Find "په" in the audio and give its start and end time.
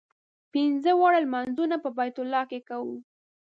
1.83-1.89